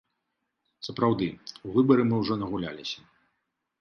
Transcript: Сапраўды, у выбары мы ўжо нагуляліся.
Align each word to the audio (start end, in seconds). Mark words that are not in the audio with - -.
Сапраўды, 0.87 1.27
у 1.67 1.75
выбары 1.75 2.03
мы 2.13 2.23
ўжо 2.25 2.33
нагуляліся. 2.43 2.99